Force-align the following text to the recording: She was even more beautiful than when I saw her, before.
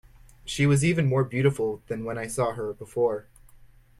She 0.45 0.65
was 0.65 0.83
even 0.83 1.05
more 1.07 1.23
beautiful 1.23 1.83
than 1.85 2.03
when 2.03 2.17
I 2.17 2.25
saw 2.25 2.53
her, 2.53 2.73
before. 2.73 3.27